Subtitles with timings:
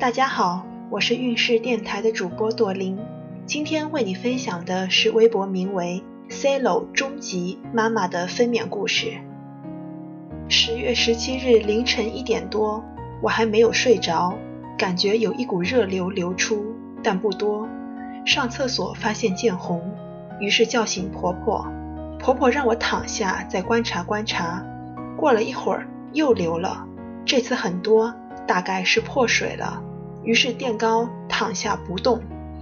[0.00, 2.98] 大家好，我是运势电台的主播朵琳，
[3.44, 9.12] 今天为你分享的是微博名为 “Celo 终极妈妈”的分娩故事。
[10.48, 12.82] 十月十七日凌晨一点多，
[13.20, 14.32] 我还没有睡着，
[14.78, 17.68] 感觉有一股热流流出，但不多。
[18.24, 19.82] 上厕所发现见红，
[20.40, 21.70] 于是叫醒婆婆。
[22.18, 24.64] 婆婆让我躺下再观察观察。
[25.18, 26.86] 过了一会儿又流了，
[27.26, 28.14] 这次很多，
[28.46, 29.82] 大概是破水了。
[30.22, 32.20] 于是垫高躺下不动，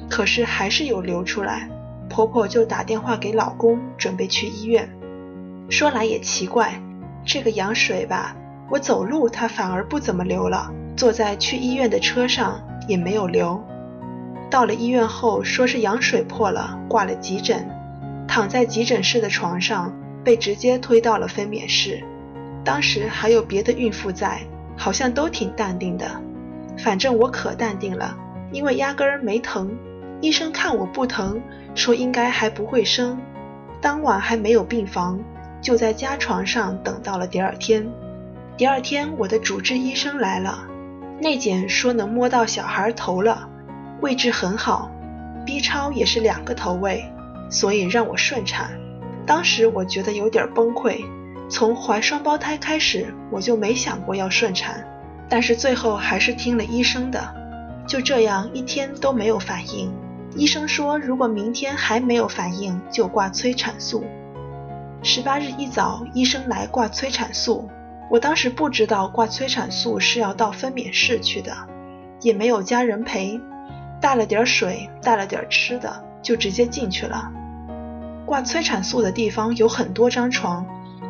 [0.08, 1.68] 可是还是有流出来。
[2.08, 4.88] 婆婆就打电话给老公，准备去医院。
[5.68, 6.80] 说来也奇怪，
[7.24, 8.34] 这个羊水吧，
[8.70, 13.62] 我走路它反而不怎么流了，坐在去医院的车上也没有流。
[14.50, 17.68] 到了医院后，说是羊水破了，挂了急诊。
[18.26, 19.92] 躺在急诊室的床上，
[20.24, 22.02] 被直接推到了分娩室。
[22.64, 24.40] 当时还有别的孕妇在，
[24.76, 26.10] 好像都挺淡定的。
[26.78, 28.16] 反正我可淡定了，
[28.52, 29.76] 因为压根儿没疼。
[30.20, 31.40] 医生看我不疼，
[31.74, 33.18] 说应该还不会生。
[33.80, 35.20] 当晚还没有病房，
[35.60, 37.88] 就在家床上等到了第二天。
[38.56, 40.66] 第二天，我的主治医生来了，
[41.20, 43.48] 内检说能摸到小孩头了，
[44.00, 44.90] 位置很好
[45.46, 47.04] ，B 超也是两个头位，
[47.50, 48.70] 所以让我顺产。
[49.24, 51.04] 当时我觉得有点崩溃，
[51.48, 54.84] 从怀双胞胎开始，我就没想过要顺产。
[55.28, 57.34] 但是最后还是听了医生的，
[57.86, 59.92] 就这样一天都没有反应。
[60.34, 64.04] 医生说，如果明天还没有反应，就挂催产素。
[65.02, 67.68] 十八日一早，医生来挂催产素。
[68.10, 71.52] 我当时不知道挂催产素是要到分娩室去的，
[72.20, 73.40] 也没有家人陪，
[74.00, 77.30] 带了点水，带了点吃的，就直接进去了。
[78.24, 80.66] 挂催产素的地方有很多张床，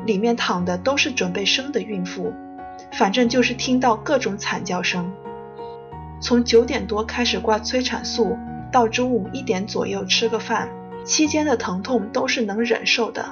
[0.06, 2.32] 里面躺的都是准备生的孕妇。
[2.98, 5.12] 反正就是听到各种惨叫声。
[6.20, 8.36] 从九点多开始挂催产素，
[8.72, 10.68] 到中午一点左右吃个饭，
[11.04, 13.24] 期间的疼痛都是能忍受的。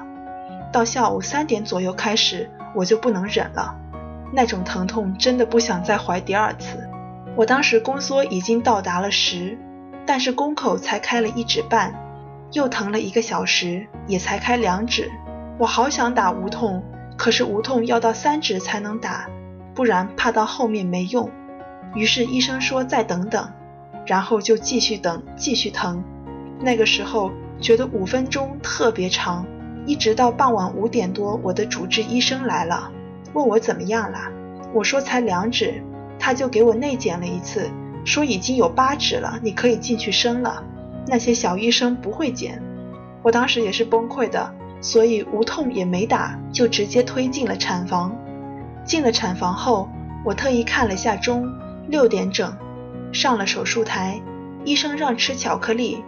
[0.73, 3.75] 到下午三点左右开始，我就不能忍了，
[4.33, 6.89] 那种疼痛真的不想再怀第二次。
[7.35, 9.59] 我当时宫缩已经到达了十，
[10.07, 11.93] 但是宫口才开了一指半，
[12.53, 15.11] 又疼了一个小时，也才开两指。
[15.59, 16.85] 我好想打无痛，
[17.17, 19.27] 可是无痛要到三指才能打。
[19.77, 21.31] 不然怕到后面没用，
[21.95, 23.53] 于是医生说再等等，
[24.07, 26.03] 然后就继续等，继续疼。
[26.59, 29.47] 那个时候觉得五分钟特别长，
[29.85, 32.91] 一直到傍晚五点多，我的主治医生来了，
[33.35, 34.19] 问我怎么样了。
[34.73, 35.83] 我说才两指，
[36.19, 37.71] 他就给我内检了一次，
[38.07, 40.65] 说已经有八指了，你可以进去生了。
[41.07, 42.63] 那些小医生不会检。
[43.23, 48.17] 我当时也是崩溃的，所以无痛也没打，就直接推进了产房。
[48.87, 49.89] 进了产房后，
[50.25, 51.53] 我特意看了下钟，
[51.89, 52.57] 六点整，
[53.13, 54.23] 上了手术台。
[54.65, 56.03] 医生让吃巧克力，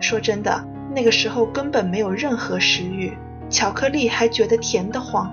[0.00, 0.64] 说真的，
[0.94, 3.12] 那个时候根本没有任何食欲，
[3.48, 5.32] 巧克力还觉得甜得慌。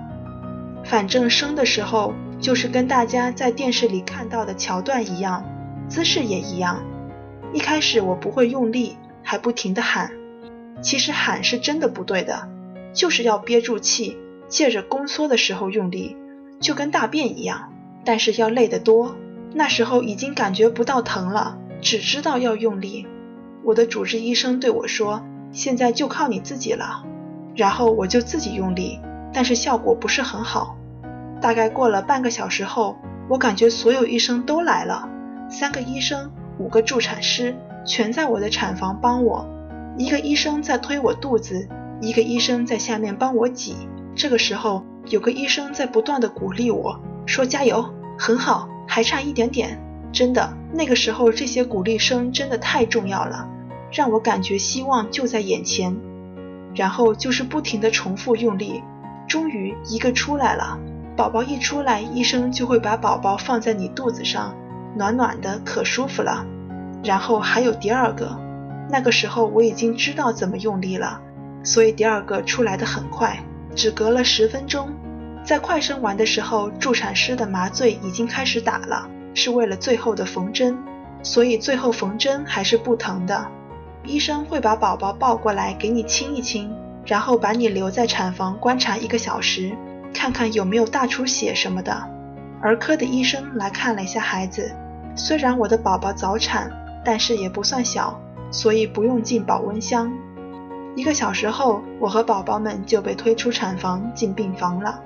[0.84, 5.44] 反正生的时候就是跟大家在电视里看到的桥段一样，
[5.88, 6.82] 姿势也一样。
[7.52, 10.10] 一开始我不会用力，还不停地喊，
[10.80, 12.48] 其实喊是真的不对的，
[12.92, 16.16] 就是要憋住气，借着宫缩的时候用力。
[16.62, 17.70] 就跟大便一样，
[18.04, 19.16] 但是要累得多。
[19.52, 23.06] 那时候已经感觉不到疼了，只知道要用力。
[23.64, 27.04] 我的主治医生对我说：“现在就靠你自己了。”
[27.54, 28.98] 然后我就自己用力，
[29.30, 30.78] 但是效果不是很好。
[31.40, 32.96] 大概过了半个小时后，
[33.28, 35.08] 我感觉所有医生都来了，
[35.50, 39.46] 三个医生，五个助产师，全在我的产房帮我。
[39.98, 41.68] 一个医生在推我肚子，
[42.00, 43.76] 一个医生在下面帮我挤。
[44.14, 44.84] 这个时候。
[45.08, 46.96] 有个医生在不断的鼓励我
[47.26, 47.84] 说：“加油，
[48.16, 49.76] 很好，还差一点点。”
[50.14, 53.48] 真的，那个时候这些鼓励声真的太重要了，
[53.90, 55.96] 让我感觉希望就在眼前。
[56.72, 58.80] 然后就是不停的重复用力，
[59.26, 60.78] 终于一个出来了。
[61.16, 64.54] 宝宝一出来，医生就会把宝宝放在你肚子上，
[64.96, 66.46] 暖暖的，可舒服了。
[67.02, 68.38] 然后还有第二个，
[68.88, 71.20] 那个时候我已经知道怎么用力了，
[71.64, 73.44] 所以第二个出来的很快。
[73.74, 74.92] 只隔了十分钟，
[75.44, 80.76] 在快生完的时候，助产师的麻醉已经开始打了，是为了最后的缝针，
[81.22, 83.46] 所以最后缝针还是不疼的。
[84.04, 86.70] 医生会把宝宝抱过来给你亲一亲，
[87.06, 89.72] 然后把你留在产房观察一个小时，
[90.12, 92.08] 看看有没有大出血什么的。
[92.60, 94.72] 儿科的医生来看了一下孩子，
[95.16, 96.70] 虽然我的宝宝早产，
[97.04, 98.20] 但是也不算小，
[98.50, 100.12] 所以不用进保温箱。
[100.94, 105.00] 一个小时后，我和宝宝们就被推出产房进病房了。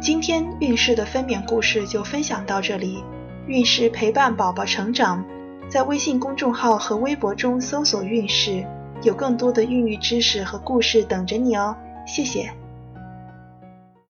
[0.00, 3.02] 今天孕势的分娩故事就分享到这里。
[3.46, 5.24] 孕氏陪伴宝宝成长，
[5.68, 8.66] 在微信公众号和微博中搜索“孕氏”，
[9.02, 11.76] 有更多的孕育知识和故事等着你哦。
[12.06, 12.50] 谢谢。